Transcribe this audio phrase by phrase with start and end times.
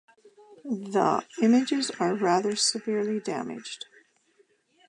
[0.65, 3.85] The images are rather severely damaged.